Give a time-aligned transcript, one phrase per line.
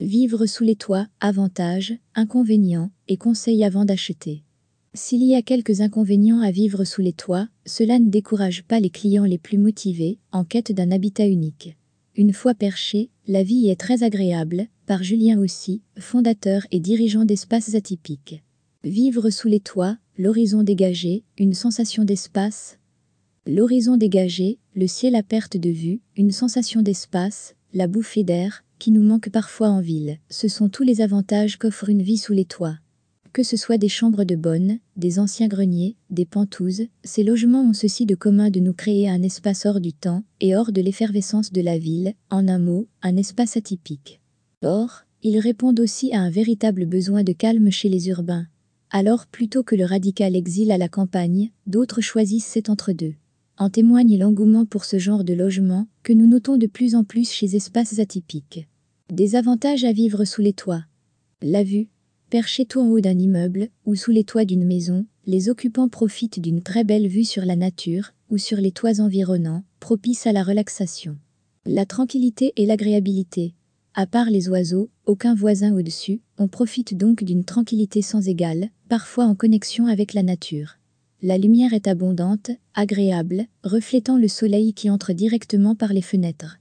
[0.00, 4.42] Vivre sous les toits, avantages, inconvénients et conseils avant d'acheter.
[4.92, 8.90] S'il y a quelques inconvénients à vivre sous les toits, cela ne décourage pas les
[8.90, 11.76] clients les plus motivés en quête d'un habitat unique.
[12.16, 17.76] Une fois perché, la vie est très agréable, par Julien aussi, fondateur et dirigeant d'espaces
[17.76, 18.42] atypiques.
[18.82, 22.78] Vivre sous les toits, l'horizon dégagé, une sensation d'espace.
[23.46, 28.92] L'horizon dégagé, le ciel à perte de vue, une sensation d'espace, la bouffée d'air, qui
[28.92, 30.18] nous manque parfois en ville.
[30.30, 32.78] Ce sont tous les avantages qu'offre une vie sous les toits.
[33.32, 37.72] Que ce soit des chambres de bonne, des anciens greniers, des pentouzes, ces logements ont
[37.72, 41.50] ceci de commun de nous créer un espace hors du temps et hors de l'effervescence
[41.50, 44.20] de la ville, en un mot, un espace atypique.
[44.62, 48.46] Or, ils répondent aussi à un véritable besoin de calme chez les urbains.
[48.90, 53.14] Alors plutôt que le radical exil à la campagne, d'autres choisissent cet entre-deux.
[53.56, 57.30] En témoigne l'engouement pour ce genre de logement que nous notons de plus en plus
[57.30, 58.66] chez espaces atypiques.
[59.12, 60.84] Des avantages à vivre sous les toits.
[61.40, 61.88] La vue.
[62.30, 66.40] Perché tout en haut d'un immeuble ou sous les toits d'une maison, les occupants profitent
[66.40, 70.42] d'une très belle vue sur la nature ou sur les toits environnants, propice à la
[70.42, 71.16] relaxation.
[71.64, 73.54] La tranquillité et l'agréabilité.
[73.94, 79.26] À part les oiseaux, aucun voisin au-dessus, on profite donc d'une tranquillité sans égale, parfois
[79.26, 80.78] en connexion avec la nature.
[81.22, 86.58] La lumière est abondante, agréable, reflétant le soleil qui entre directement par les fenêtres.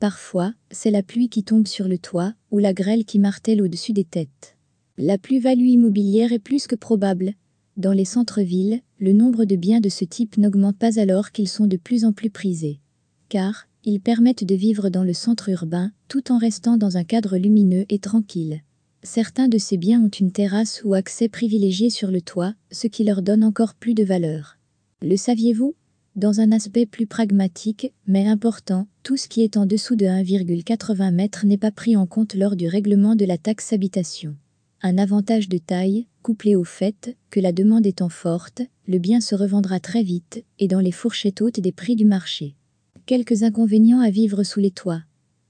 [0.00, 3.92] Parfois, c'est la pluie qui tombe sur le toit, ou la grêle qui martèle au-dessus
[3.92, 4.56] des têtes.
[4.96, 7.34] La plus-value immobilière est plus que probable.
[7.76, 11.66] Dans les centres-villes, le nombre de biens de ce type n'augmente pas alors qu'ils sont
[11.66, 12.80] de plus en plus prisés.
[13.28, 17.36] Car, ils permettent de vivre dans le centre urbain, tout en restant dans un cadre
[17.36, 18.62] lumineux et tranquille.
[19.02, 23.04] Certains de ces biens ont une terrasse ou accès privilégié sur le toit, ce qui
[23.04, 24.58] leur donne encore plus de valeur.
[25.02, 25.74] Le saviez-vous?
[26.16, 31.08] Dans un aspect plus pragmatique, mais important, tout ce qui est en dessous de 1,80
[31.08, 34.34] m n'est pas pris en compte lors du règlement de la taxe habitation.
[34.82, 39.34] Un avantage de taille, couplé au fait que la demande étant forte, le bien se
[39.34, 42.56] revendra très vite et dans les fourchettes hautes des prix du marché.
[43.04, 45.02] Quelques inconvénients à vivre sous les toits.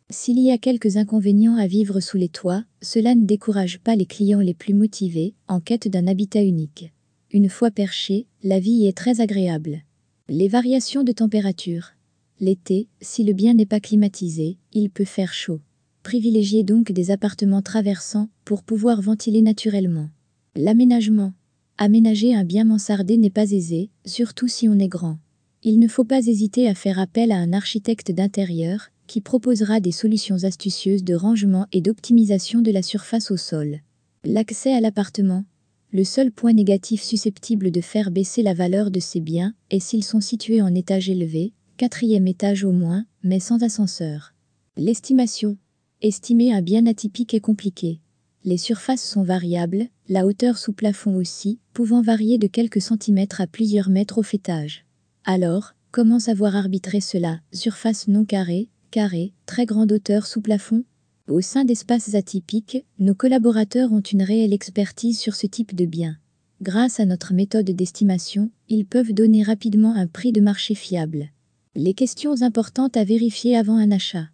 [0.09, 4.07] S'il y a quelques inconvénients à vivre sous les toits, cela ne décourage pas les
[4.07, 6.93] clients les plus motivés en quête d'un habitat unique.
[7.33, 9.83] Une fois perché, la vie est très agréable.
[10.29, 11.91] Les variations de température.
[12.39, 15.61] L'été, si le bien n'est pas climatisé, il peut faire chaud.
[16.05, 20.09] Privilégiez donc des appartements traversants pour pouvoir ventiler naturellement.
[20.55, 21.33] L'aménagement.
[21.79, 25.19] Aménager un bien mansardé n'est pas aisé, surtout si on est grand.
[25.65, 29.93] Il ne faut pas hésiter à faire appel à un architecte d'intérieur qui proposera des
[29.93, 33.81] solutions astucieuses de rangement et d'optimisation de la surface au sol.
[34.25, 35.45] L'accès à l'appartement.
[35.93, 40.05] Le seul point négatif susceptible de faire baisser la valeur de ces biens est s'ils
[40.05, 44.35] sont situés en étage élevé, quatrième étage au moins, mais sans ascenseur.
[44.77, 45.57] L'estimation.
[46.03, 48.01] Estimer un bien atypique est compliqué.
[48.45, 53.47] Les surfaces sont variables, la hauteur sous plafond aussi, pouvant varier de quelques centimètres à
[53.47, 54.85] plusieurs mètres au fêtage.
[55.25, 57.41] Alors, comment savoir arbitrer cela?
[57.53, 58.69] Surface non carrée,
[59.45, 60.85] très grande hauteur sous plafond.
[61.29, 66.17] Au sein d'espaces atypiques, nos collaborateurs ont une réelle expertise sur ce type de bien.
[66.63, 71.29] Grâce à notre méthode d'estimation, ils peuvent donner rapidement un prix de marché fiable.
[71.75, 74.29] Les questions importantes à vérifier avant un achat.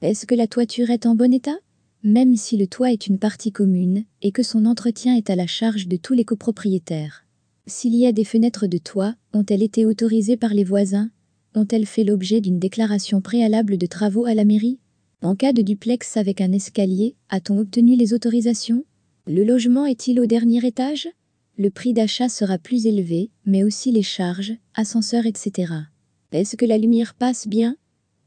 [0.00, 1.58] Est-ce que la toiture est en bon état?
[2.04, 5.48] Même si le toit est une partie commune et que son entretien est à la
[5.48, 7.24] charge de tous les copropriétaires.
[7.66, 11.10] S'il y a des fenêtres de toit, ont-elles été autorisées par les voisins?
[11.54, 14.78] Ont-elles fait l'objet d'une déclaration préalable de travaux à la mairie?
[15.22, 18.84] En cas de duplex avec un escalier, a-t-on obtenu les autorisations?
[19.26, 21.08] Le logement est-il au dernier étage?
[21.56, 25.72] Le prix d'achat sera plus élevé, mais aussi les charges, ascenseurs, etc.
[26.32, 27.76] Est-ce que la lumière passe bien?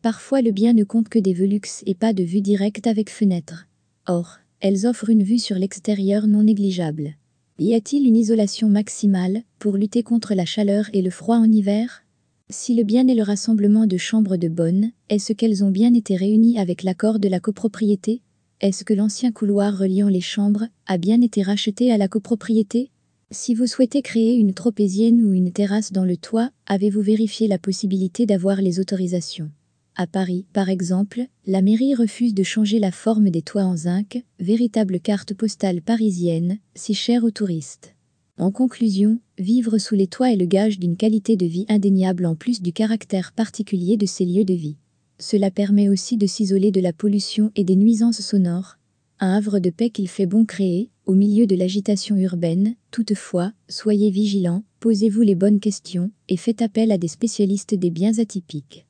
[0.02, 3.68] Parfois le bien ne compte que des velux et pas de vue directe avec fenêtre.
[4.08, 7.16] Or, elles offrent une vue sur l'extérieur non négligeable.
[7.60, 12.04] Y a-t-il une isolation maximale pour lutter contre la chaleur et le froid en hiver?
[12.50, 16.16] Si le bien est le rassemblement de chambres de bonne, est-ce qu'elles ont bien été
[16.16, 18.22] réunies avec l'accord de la copropriété?
[18.62, 22.90] Est-ce que l'ancien couloir reliant les chambres a bien été racheté à la copropriété?
[23.32, 27.60] Si vous souhaitez créer une tropézienne ou une terrasse dans le toit, avez-vous vérifié la
[27.60, 29.52] possibilité d'avoir les autorisations?
[29.98, 34.24] À Paris, par exemple, la mairie refuse de changer la forme des toits en zinc,
[34.40, 37.94] véritable carte postale parisienne, si chère aux touristes.
[38.38, 42.36] En conclusion, vivre sous les toits est le gage d'une qualité de vie indéniable en
[42.36, 44.78] plus du caractère particulier de ces lieux de vie.
[45.20, 48.78] Cela permet aussi de s'isoler de la pollution et des nuisances sonores.
[49.20, 54.10] Un havre de paix qu'il fait bon créer, au milieu de l'agitation urbaine, toutefois, soyez
[54.10, 58.87] vigilants, posez-vous les bonnes questions, et faites appel à des spécialistes des biens atypiques.